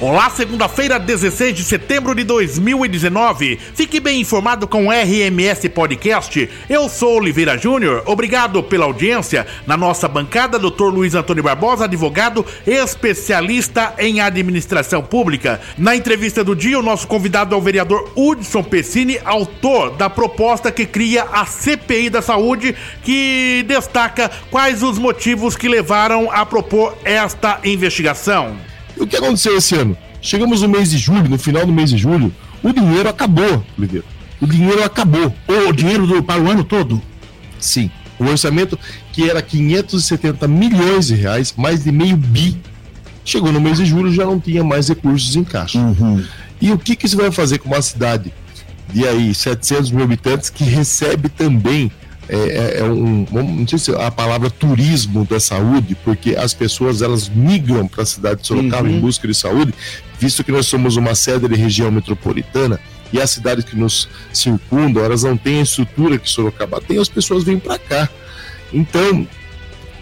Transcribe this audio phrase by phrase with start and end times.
[0.00, 3.58] Olá, segunda-feira, 16 de setembro de 2019.
[3.74, 6.48] Fique bem informado com o RMS Podcast.
[6.70, 8.04] Eu sou Oliveira Júnior.
[8.06, 9.44] Obrigado pela audiência.
[9.66, 10.84] Na nossa bancada, Dr.
[10.84, 15.60] Luiz Antônio Barbosa, advogado especialista em administração pública.
[15.76, 20.70] Na entrevista do dia, o nosso convidado é o vereador Hudson Pessini, autor da proposta
[20.70, 22.72] que cria a CPI da Saúde,
[23.02, 28.77] que destaca quais os motivos que levaram a propor esta investigação.
[29.00, 29.96] O que aconteceu esse ano?
[30.20, 32.32] Chegamos no mês de julho, no final do mês de julho,
[32.62, 34.04] o dinheiro acabou, Oliveira.
[34.40, 35.34] O dinheiro acabou.
[35.68, 37.00] O dinheiro do, para o ano todo?
[37.58, 37.90] Sim.
[38.18, 38.78] O orçamento,
[39.12, 42.60] que era 570 milhões de reais, mais de meio bi,
[43.24, 45.78] chegou no mês de julho já não tinha mais recursos em caixa.
[45.78, 46.24] Uhum.
[46.60, 48.32] E o que, que isso vai fazer com uma cidade
[48.92, 51.92] de aí 700 mil habitantes que recebe também
[52.28, 57.00] é, é, é um, não sei se a palavra turismo da saúde, porque as pessoas
[57.02, 58.96] elas migram para a cidade de Sorocaba uhum.
[58.96, 59.74] em busca de saúde,
[60.18, 62.78] visto que nós somos uma sede de região metropolitana
[63.12, 67.08] e as cidades que nos circundam, elas não têm a estrutura que Sorocaba tem, as
[67.08, 68.08] pessoas vêm para cá.
[68.72, 69.26] Então,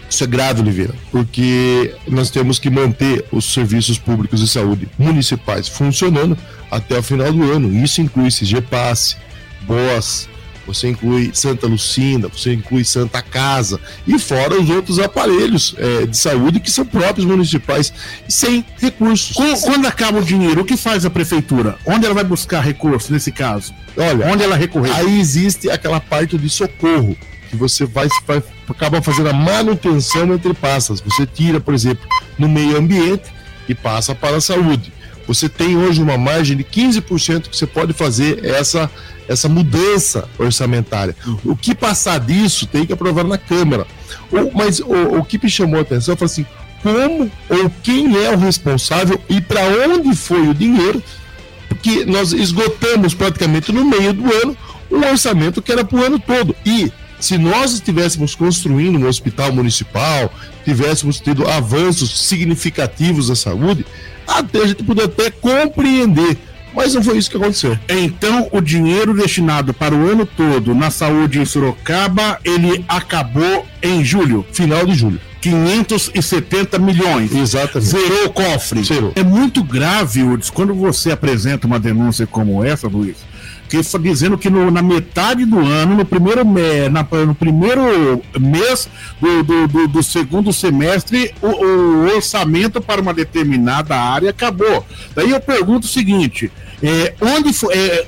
[0.09, 5.67] isso é grave, Oliveira, porque nós temos que manter os serviços públicos de saúde municipais
[5.67, 6.37] funcionando
[6.71, 7.73] até o final do ano.
[7.73, 9.15] Isso inclui CGPasse,
[9.61, 10.29] BOS,
[10.67, 16.17] você inclui Santa Lucinda, você inclui Santa Casa e fora os outros aparelhos é, de
[16.17, 17.93] saúde que são próprios municipais
[18.27, 19.35] sem recursos.
[19.35, 21.77] Quando, quando, acaba o dinheiro, o que faz a prefeitura?
[21.85, 23.73] Onde ela vai buscar recurso nesse caso?
[23.95, 24.93] Olha, onde ela recorrer?
[24.93, 27.17] Aí existe aquela parte de socorro
[27.49, 30.99] que você vai, vai acaba fazendo a manutenção entre passas.
[30.99, 32.05] Você tira, por exemplo,
[32.37, 33.31] no meio ambiente
[33.69, 34.91] e passa para a saúde.
[35.27, 38.89] Você tem hoje uma margem de 15% que você pode fazer essa
[39.27, 41.13] essa mudança orçamentária.
[41.43, 43.85] O que passar disso tem que aprovar na Câmara.
[44.31, 46.45] O, mas o, o que me chamou a atenção foi assim:
[46.81, 51.03] como ou quem é o responsável e para onde foi o dinheiro?
[51.67, 54.57] Porque nós esgotamos praticamente no meio do ano
[54.89, 56.55] um orçamento que era para o ano todo.
[56.65, 60.33] E se nós estivéssemos construindo um hospital municipal,
[60.63, 63.85] tivéssemos tido avanços significativos na saúde,
[64.27, 66.37] até a gente poderia até compreender
[66.77, 67.75] mas não foi isso que aconteceu.
[67.89, 74.05] Então, o dinheiro destinado para o ano todo na saúde em Sorocaba, ele acabou em
[74.05, 74.45] julho.
[74.53, 75.19] Final de julho.
[75.41, 77.33] 570 milhões.
[77.33, 77.89] Exatamente.
[77.89, 78.83] Zerou o cofre.
[78.83, 79.11] Zerou.
[79.15, 83.17] É muito grave, Udes, quando você apresenta uma denúncia como essa, Luiz,
[83.67, 88.89] que dizendo que no, na metade do ano, no primeiro, me, na, no primeiro mês
[89.19, 94.85] do, do, do, do segundo semestre, o, o, orçamento para uma determinada área acabou.
[95.15, 96.51] Daí eu pergunto o seguinte:
[96.81, 97.73] é, onde foi.
[97.75, 98.05] É,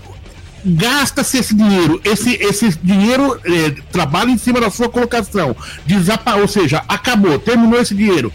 [0.66, 5.56] gasta-se esse dinheiro, esse, esse dinheiro é, trabalha em cima da sua colocação,
[5.86, 8.32] desapa, ou seja, acabou, terminou esse dinheiro.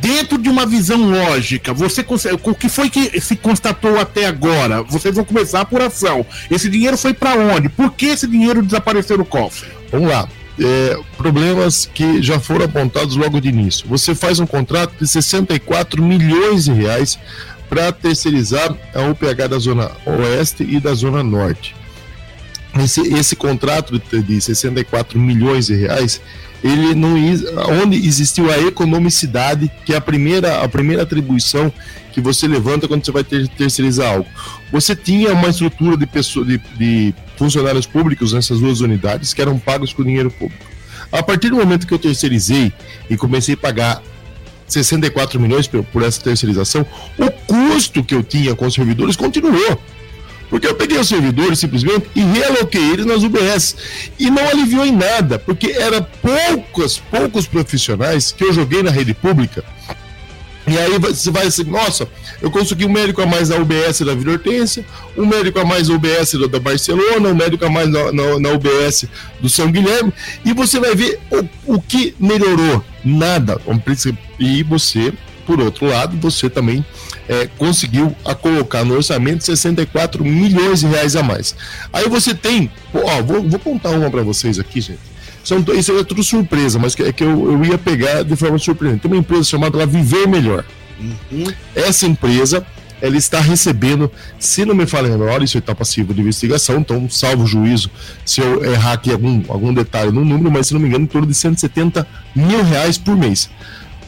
[0.00, 4.82] Dentro de uma visão lógica, você consegue, o que foi que se constatou até agora?
[4.82, 6.26] Vocês vão começar a apuração.
[6.50, 7.68] Esse dinheiro foi para onde?
[7.68, 9.68] Por que esse dinheiro desapareceu no cofre?
[9.90, 10.28] Vamos lá.
[10.58, 13.86] É, problemas que já foram apontados logo de início.
[13.88, 17.18] Você faz um contrato de 64 milhões de reais
[17.68, 21.74] para terceirizar a UPH da Zona Oeste e da Zona Norte.
[22.78, 26.20] Esse, esse contrato de 64 milhões de reais,
[26.64, 27.14] ele não
[27.82, 31.70] onde existiu a economicidade, que é a primeira, a primeira atribuição
[32.10, 34.26] que você levanta quando você vai ter, terceirizar algo.
[34.72, 39.58] Você tinha uma estrutura de, pessoa, de, de funcionários públicos nessas duas unidades que eram
[39.58, 40.64] pagos com dinheiro público.
[41.12, 42.72] A partir do momento que eu terceirizei
[43.10, 44.02] e comecei a pagar
[44.66, 46.86] 64 milhões por, por essa terceirização,
[47.18, 49.78] o custo que eu tinha com os servidores continuou.
[50.50, 53.76] Porque eu peguei os servidores simplesmente e realoquei eles nas UBS.
[54.18, 59.14] E não aliviou em nada, porque era poucos, poucos profissionais que eu joguei na rede
[59.14, 59.64] pública.
[60.66, 62.08] E aí você vai assim, nossa,
[62.40, 64.84] eu consegui um médico a mais na UBS da Vila Hortência,
[65.16, 68.48] um médico a mais na UBS da Barcelona, um médico a mais na, na, na
[68.50, 69.04] UBS
[69.40, 70.10] do São Guilherme,
[70.42, 72.82] e você vai ver o, o que melhorou.
[73.04, 73.60] Nada.
[74.38, 75.12] E você,
[75.46, 76.84] por outro lado, você também
[77.28, 81.54] é, conseguiu a colocar no orçamento 64 milhões de reais a mais.
[81.92, 85.14] Aí você tem, ó, vou, vou contar uma para vocês aqui, gente.
[85.42, 89.02] São, isso é tudo surpresa, mas é que eu, eu ia pegar de forma surpreendente.
[89.02, 90.64] Tem uma empresa chamada Viver Melhor.
[90.98, 91.52] Uhum.
[91.74, 92.64] Essa empresa
[93.04, 97.10] ela está recebendo, se não me falha a memória, isso está passivo de investigação, então
[97.10, 97.90] salvo juízo
[98.24, 101.08] se eu errar aqui algum, algum detalhe no número, mas se não me engano, em
[101.08, 103.50] torno de 170 mil reais por mês.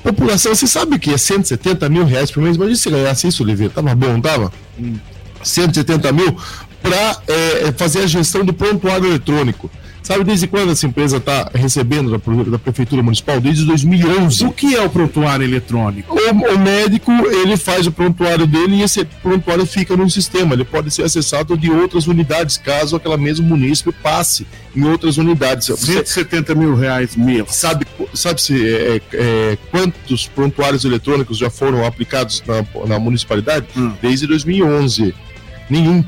[0.06, 2.54] População, você sabe o que é 170 mil reais por mês?
[2.54, 4.52] Imagina se ganhasse isso, Oliveira, tava bom, não tava?
[4.78, 4.94] Hum.
[5.42, 6.36] 170 mil
[6.80, 9.68] para é, é, fazer a gestão do prontuário eletrônico.
[10.06, 12.18] Sabe desde quando essa empresa está recebendo da,
[12.48, 13.40] da, Prefeitura Municipal?
[13.40, 14.44] Desde 2011.
[14.44, 16.16] O que é o prontuário eletrônico?
[16.16, 20.54] O, o, médico ele faz o prontuário dele e esse prontuário fica no sistema.
[20.54, 25.76] Ele pode ser acessado de outras unidades, caso aquela mesma município passe em outras unidades.
[25.76, 27.48] 170 mil reais mesmo.
[27.50, 33.66] Sabe, sabe se é, é, quantos prontuários eletrônicos já foram aplicados na, na municipalidade?
[33.76, 33.92] Hum.
[34.00, 35.12] Desde 2011.
[35.68, 36.04] Nenhum.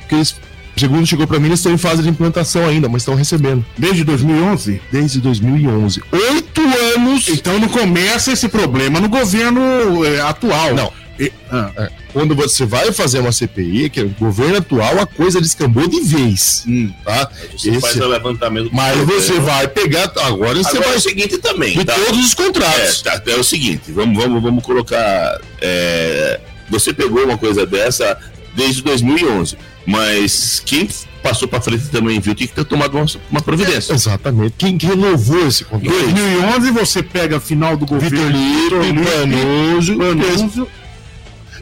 [0.00, 0.34] Porque eles
[0.76, 3.64] segundo chegou para mim, eles estão em fase de implantação ainda, mas estão recebendo.
[3.76, 4.80] Desde 2011?
[4.90, 6.02] Desde 2011.
[6.12, 6.60] Oito
[6.96, 7.28] anos!
[7.28, 10.74] Então não começa esse problema no governo é, atual.
[10.74, 10.92] Não.
[11.18, 11.70] E, ah.
[11.76, 15.88] é, quando você vai fazer uma CPI, que é o governo atual, a coisa descambou
[15.88, 16.64] de vez.
[16.66, 16.92] Hum.
[17.04, 17.30] Tá?
[17.56, 17.80] Você esse...
[17.80, 18.70] faz o levantamento.
[18.72, 20.12] Mas você vai pegar.
[20.22, 20.94] Agora você vai.
[20.94, 21.78] É o seguinte também.
[21.78, 21.94] De tá?
[21.94, 23.02] todos os contratos.
[23.06, 25.40] É, tá, é o seguinte: vamos, vamos, vamos colocar.
[25.60, 28.18] É, você pegou uma coisa dessa
[28.54, 29.56] desde 2011.
[29.86, 30.88] Mas quem
[31.22, 33.92] passou para frente também viu tinha que ter tomado uma, uma providência.
[33.92, 34.54] É, exatamente.
[34.58, 35.96] Quem renovou esse contrato?
[35.96, 38.16] Em 2011 você pega a final do governo.
[38.16, 40.68] Vitor Lito, Panoso,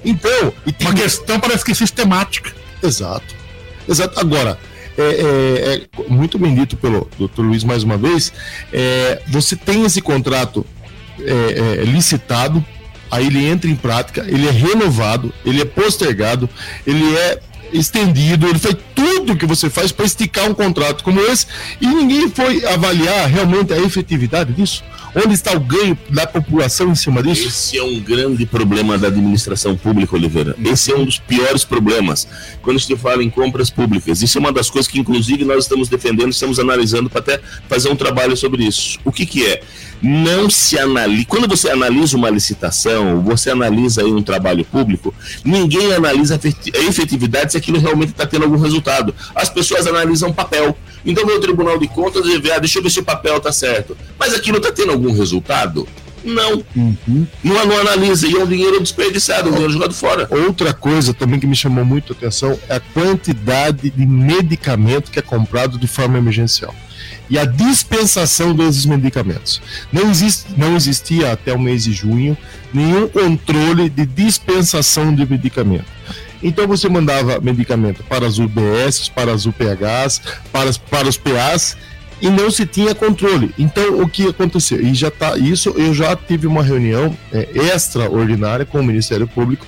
[0.04, 2.52] Então, uma questão parece que é sistemática.
[2.82, 3.34] Exato.
[3.88, 4.18] Exato.
[4.18, 4.58] Agora,
[4.96, 7.42] é, é, é, muito bem dito pelo Dr.
[7.42, 8.32] Luiz mais uma vez,
[8.72, 10.64] é, você tem esse contrato
[11.20, 12.64] é, é, licitado,
[13.10, 16.48] aí ele entra em prática, ele é renovado, ele é postergado,
[16.86, 17.40] ele é
[17.74, 21.46] estendido, ele faz tudo que você faz para esticar um contrato como esse
[21.80, 24.82] e ninguém foi avaliar realmente a efetividade disso.
[25.16, 27.46] Onde está o ganho da população em cima disso?
[27.46, 30.56] Esse é um grande problema da administração pública, Oliveira.
[30.64, 32.26] Esse é um dos piores problemas.
[32.62, 35.88] Quando gente fala em compras públicas, isso é uma das coisas que, inclusive, nós estamos
[35.88, 38.98] defendendo, estamos analisando para até fazer um trabalho sobre isso.
[39.04, 39.62] O que, que é?
[40.02, 41.24] Não se analisa.
[41.28, 47.52] Quando você analisa uma licitação, você analisa aí um trabalho público, ninguém analisa a efetividade
[47.52, 49.14] se aquilo realmente está tendo algum resultado.
[49.34, 50.76] As pessoas analisam papel.
[51.04, 53.38] Então vem o Tribunal de Contas e vê, ah, deixa eu ver se o papel
[53.38, 53.96] está certo.
[54.18, 55.88] Mas aquilo está tendo algum resultado?
[56.22, 56.64] Não.
[56.74, 57.26] Uhum.
[57.42, 58.26] Não, não analisa.
[58.26, 60.26] E é um dinheiro desperdiçado, um dinheiro jogado fora.
[60.30, 65.18] Outra coisa também que me chamou muito a atenção é a quantidade de medicamento que
[65.18, 66.74] é comprado de forma emergencial
[67.28, 69.60] e a dispensação desses medicamentos.
[69.92, 72.36] Não, existe, não existia até o mês de junho
[72.72, 75.86] nenhum controle de dispensação de medicamento.
[76.44, 80.20] Então você mandava medicamento para as UBS, para as UPHs,
[80.52, 81.74] para, para os PAs
[82.20, 83.52] e não se tinha controle.
[83.58, 84.78] Então o que aconteceu?
[84.78, 85.70] E já tá isso.
[85.70, 89.66] Eu já tive uma reunião é, extraordinária com o Ministério Público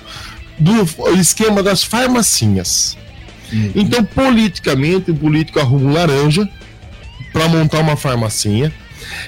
[0.59, 0.87] do
[1.19, 2.95] esquema das farmacinhas.
[3.51, 3.71] Uhum.
[3.75, 6.47] Então politicamente o político arruma um laranja
[7.33, 8.71] para montar uma farmacinha.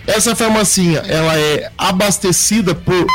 [0.06, 3.08] Essa farmacinha ela é abastecida por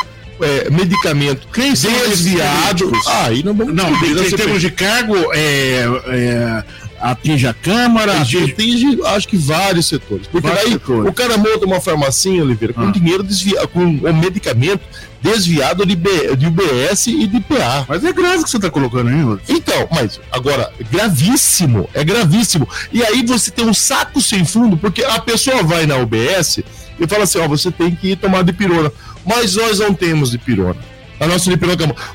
[0.44, 2.93] é, medicamento Quem desviado.
[3.06, 6.64] Ah, aí não vamos Não, em termos de cargo, é, é,
[7.00, 10.26] atinge a Câmara, atinge, atinge, acho que vários setores.
[10.26, 11.11] Porque vários daí setores.
[11.11, 12.91] o cara monta uma farmacinha, Oliveira, com ah.
[12.91, 14.82] dinheiro desviado, com o medicamento
[15.20, 17.87] desviado de, B, de UBS e de PA.
[17.88, 19.40] Mas é grave que você está colocando aí, mano.
[19.49, 22.69] Então, mas agora, gravíssimo, é gravíssimo.
[22.93, 26.61] E aí você tem um saco sem fundo, porque a pessoa vai na UBS
[26.99, 28.93] e fala assim: ó, você tem que ir tomar de pirona.
[29.25, 30.94] Mas nós não temos de pirona.
[31.20, 31.56] A nossa é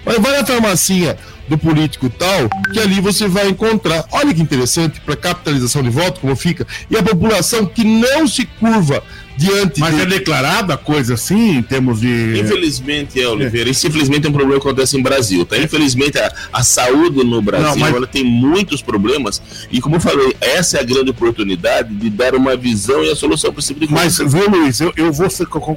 [0.06, 1.18] Mas vai na farmacinha
[1.48, 4.06] do político tal, que ali você vai encontrar.
[4.12, 6.66] Olha que interessante para capitalização de voto, como fica.
[6.90, 9.04] E a população que não se curva
[9.36, 9.80] diante.
[9.80, 10.01] Mas de...
[10.01, 12.40] é declarada coisa assim, em termos de.
[12.40, 13.69] Infelizmente, é, Oliveira.
[13.69, 13.72] É.
[13.72, 15.57] Isso infelizmente é um problema que acontece em Brasil, tá?
[15.57, 17.96] Infelizmente, a, a saúde no Brasil não, mas...
[17.96, 19.41] ela tem muitos problemas.
[19.72, 23.15] E como eu falei, essa é a grande oportunidade de dar uma visão e a
[23.15, 24.24] solução para esse tipo de coisa.
[24.24, 25.27] Mas, viu, Luiz, eu, eu vou,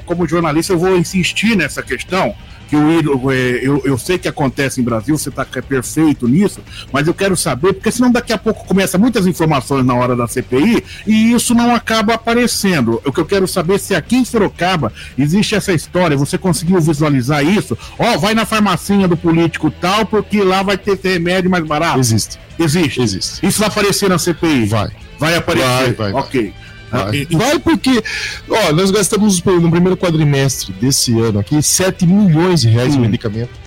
[0.05, 2.35] como jornalista, eu vou insistir nessa questão
[2.69, 6.59] que o é, eu, eu sei que acontece em Brasil, você está perfeito nisso,
[6.91, 10.27] mas eu quero saber, porque senão daqui a pouco começa muitas informações na hora da
[10.27, 13.01] CPI e isso não acaba aparecendo.
[13.05, 16.79] O que eu quero saber é se aqui em Sorocaba existe essa história, você conseguiu
[16.79, 17.77] visualizar isso?
[17.97, 21.99] Ó, oh, vai na farmacinha do político tal, porque lá vai ter remédio mais barato.
[21.99, 22.39] Existe.
[22.59, 23.01] Existe.
[23.01, 23.45] Existe.
[23.45, 24.65] Isso vai aparecer na CPI?
[24.65, 24.89] Vai.
[25.19, 25.93] Vai aparecer?
[25.93, 26.13] Vai, vai.
[26.13, 26.41] Ok.
[26.41, 26.63] Vai.
[26.93, 28.03] Vai, vai porque,
[28.49, 32.99] ó, nós gastamos no primeiro quadrimestre desse ano aqui 7 milhões de reais hum.
[32.99, 33.63] em medicamento.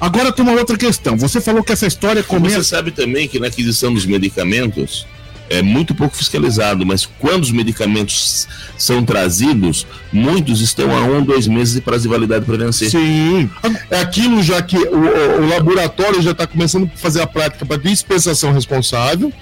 [0.00, 1.16] Agora tem uma outra questão.
[1.18, 2.62] Você falou que essa história começa.
[2.62, 5.06] Você sabe também que na aquisição dos medicamentos
[5.50, 8.46] é muito pouco fiscalizado, mas quando os medicamentos
[8.78, 12.88] são trazidos, muitos estão a um, dois meses de prazo de validade para vencer.
[12.88, 13.50] Sim.
[13.90, 17.76] É aquilo já que o, o laboratório já está começando a fazer a prática para
[17.76, 19.32] dispensação responsável.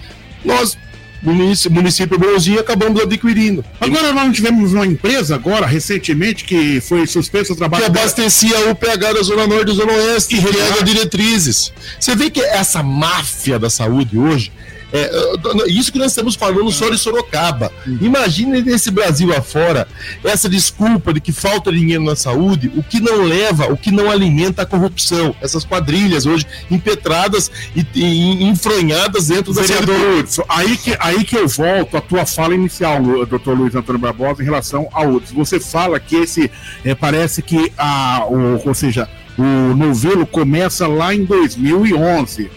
[0.42, 0.78] Nós
[1.22, 3.64] município, município bonzinho acabamos adquirindo.
[3.80, 7.84] Agora nós tivemos uma empresa agora, recentemente, que foi suspensa o trabalho.
[7.84, 11.72] Que abastecia o PH da Zona Norte e Zona Oeste e rega diretrizes.
[11.98, 14.52] Você vê que essa máfia da saúde hoje
[14.92, 15.10] É,
[15.68, 17.70] isso que nós estamos falando só de Sorocaba.
[18.00, 19.86] Imagine nesse Brasil afora
[20.24, 24.10] essa desculpa de que falta dinheiro na saúde, o que não leva, o que não
[24.10, 25.34] alimenta a corrupção.
[25.42, 31.36] Essas quadrilhas hoje impetradas e, e enfronhadas dentro da Vereador Hudson, aí que, aí que
[31.36, 35.34] eu volto à tua fala inicial, doutor Luiz Antônio Barbosa, em relação ao Hudson.
[35.34, 36.50] Você fala que esse,
[36.84, 42.50] é, parece que, a, o, ou seja, o novelo começa lá em 2011.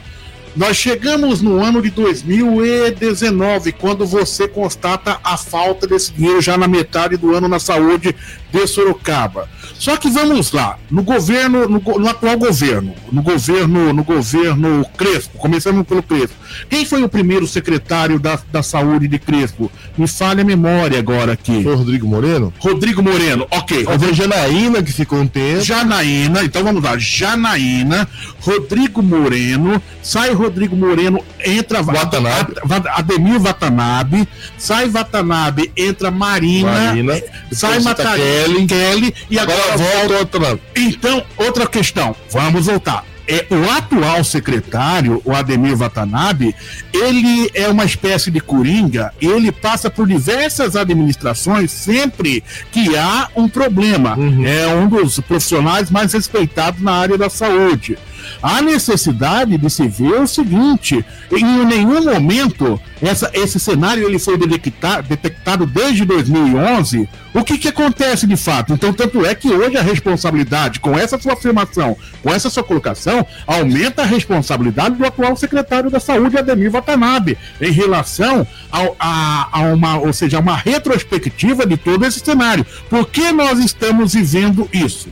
[0.54, 6.68] Nós chegamos no ano de 2019, quando você constata a falta desse dinheiro já na
[6.68, 8.14] metade do ano na saúde
[8.52, 9.48] de Sorocaba.
[9.80, 15.38] Só que vamos lá, no governo, no, no, atual governo, no governo, no governo Crespo,
[15.40, 16.36] começando pelo Crespo.
[16.70, 19.72] Quem foi o primeiro secretário da, da saúde de Crespo?
[19.98, 21.64] Me fale a memória agora aqui.
[21.64, 22.54] Foi Rodrigo Moreno?
[22.60, 23.86] Rodrigo Moreno, ok.
[23.86, 25.62] Foi Janaína que ficou um tempo.
[25.62, 26.96] Janaína, então vamos lá.
[26.98, 28.08] Janaína,
[28.40, 32.54] Rodrigo Moreno, sai Rodrigo Moreno, entra Watanabe.
[32.94, 34.28] Ademir Watanabe,
[34.58, 40.60] sai Watanabe, entra Marina, Marina sai Mata Kelly, Kelly e agora, agora volta outra.
[40.76, 43.06] Então, outra questão, vamos voltar.
[43.28, 46.54] É, o atual secretário, o Ademir Watanabe,
[46.94, 53.48] ele é uma espécie de coringa, ele passa por diversas administrações sempre que há um
[53.48, 54.18] problema.
[54.18, 54.46] Uhum.
[54.46, 57.98] É um dos profissionais mais respeitados na área da saúde.
[58.42, 64.38] Há necessidade de se ver o seguinte: em nenhum momento essa, esse cenário ele foi
[64.38, 67.10] detectado, detectado desde 2011.
[67.34, 68.74] O que, que acontece de fato?
[68.74, 73.26] Então, tanto é que hoje a responsabilidade, com essa sua afirmação, com essa sua colocação,
[73.48, 79.60] aumenta a responsabilidade do atual secretário da Saúde, Ademir Watanabe, em relação ao, a, a
[79.74, 82.66] uma, ou seja, uma retrospectiva de todo esse cenário.
[82.90, 85.10] Por que nós estamos vivendo isso?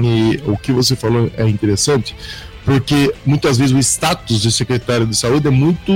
[0.00, 2.14] E o que você falou é interessante,
[2.66, 5.92] porque muitas vezes o status de secretário de saúde é muito,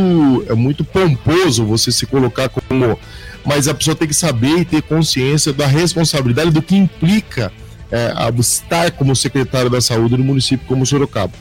[0.49, 2.97] é muito pomposo você se colocar como.
[3.45, 7.53] Mas a pessoa tem que saber e ter consciência da responsabilidade do que implica
[7.91, 11.33] é, estar como secretário da saúde no município como Sorocaba,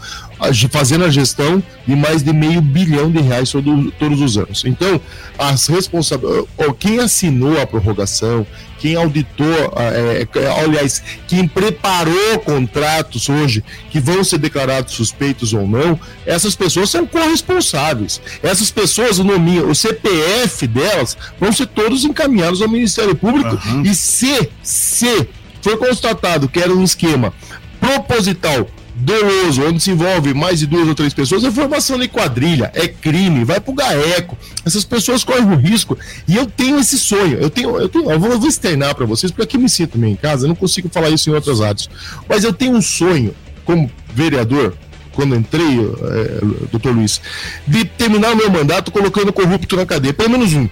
[0.72, 4.64] fazendo a gestão de mais de meio bilhão de reais todo, todos os anos.
[4.66, 5.00] Então,
[5.38, 8.46] as responsabilidades, quem assinou a prorrogação,
[8.80, 15.68] quem auditou, é, é, aliás, quem preparou contratos hoje que vão ser declarados suspeitos ou
[15.68, 18.22] não, essas pessoas são corresponsáveis.
[18.42, 23.84] Essas pessoas, o nome, o CPF delas, vão ser todos encaminhados ao Ministério Público uhum.
[23.84, 25.28] e se, se
[25.62, 27.34] foi constatado que era um esquema
[27.80, 28.68] proposital
[29.00, 32.88] doloso, onde se envolve mais de duas ou três pessoas, é formação de quadrilha, é
[32.88, 34.38] crime, vai pro GAECO.
[34.66, 35.98] Essas pessoas correm o risco.
[36.28, 39.06] E eu tenho esse sonho, eu tenho, eu tenho, eu vou, eu vou externar para
[39.06, 41.62] vocês, porque aqui me sinto meio em casa, eu não consigo falar isso em outras
[41.62, 41.90] áreas.
[42.28, 44.76] Mas eu tenho um sonho, como vereador,
[45.14, 46.40] quando entrei, é,
[46.72, 47.22] doutor Luiz,
[47.68, 50.68] de terminar o meu mandato colocando corrupto na cadeia, pelo menos um.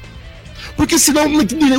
[0.76, 1.26] Porque senão,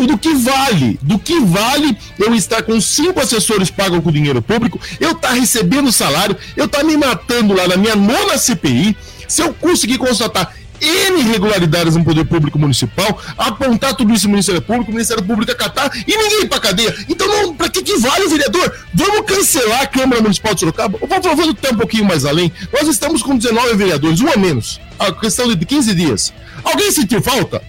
[0.06, 0.98] do que vale?
[1.02, 5.34] Do que vale eu estar com cinco assessores pagos com dinheiro público, eu estar tá
[5.34, 9.98] recebendo salário, eu estar tá me matando lá na minha nona CPI, se eu conseguir
[9.98, 15.22] constatar N irregularidades no poder público municipal, apontar tudo isso no Ministério Público, o Ministério
[15.22, 16.94] Público acatar e ninguém ir pra cadeia.
[17.08, 18.74] Então, pra que, que vale, vereador?
[18.94, 20.98] Vamos cancelar a Câmara Municipal de Sorocaba?
[20.98, 22.52] Vou, vou até um pouquinho mais além.
[22.72, 24.80] Nós estamos com 19 vereadores, um a menos.
[24.98, 26.32] A questão de 15 dias.
[26.64, 27.62] Alguém sentiu falta?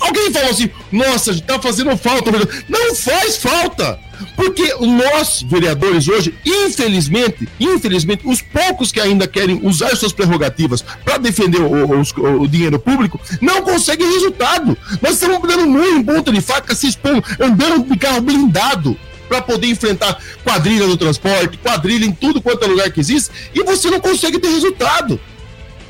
[0.00, 2.30] Alguém falou assim, nossa, tá fazendo falta.
[2.68, 3.98] Não faz falta!
[4.36, 11.18] Porque nós, vereadores, hoje, infelizmente, infelizmente, os poucos que ainda querem usar suas prerrogativas para
[11.18, 14.76] defender o, o, o, dinheiro público, não conseguem resultado.
[15.00, 18.96] Nós estamos dando muito em ponta de faca, se expondo, andando de carro blindado
[19.28, 23.62] para poder enfrentar quadrilha no transporte, quadrilha em tudo quanto é lugar que existe, e
[23.62, 25.20] você não consegue ter resultado.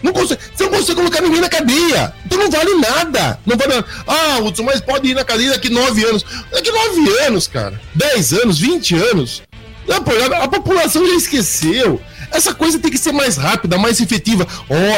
[0.03, 2.13] Não consegue, você não consegue colocar ninguém na cadeia.
[2.25, 3.39] Então não vale nada.
[3.45, 3.87] Não vale nada.
[4.07, 6.25] Ah, Hudson, mas pode ir na cadeia daqui nove anos.
[6.51, 7.81] Daqui nove anos, cara.
[7.95, 9.43] Dez anos, vinte anos.
[10.43, 12.01] A população já esqueceu.
[12.31, 14.47] Essa coisa tem que ser mais rápida, mais efetiva.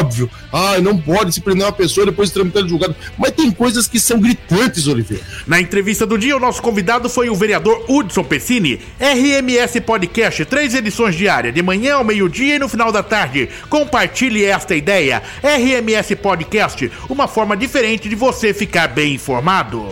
[0.01, 0.31] Óbvio.
[0.53, 2.95] Ah, não pode se prender uma pessoa depois de tramitar julgado.
[3.19, 5.25] Mas tem coisas que são gritantes, Oliveira.
[5.47, 8.81] Na entrevista do dia, o nosso convidado foi o vereador Hudson Pessini.
[9.01, 13.49] RMS Podcast, três edições diárias, de manhã ao meio-dia e no final da tarde.
[13.69, 15.23] Compartilhe esta ideia.
[15.43, 19.89] RMS Podcast, uma forma diferente de você ficar bem informado.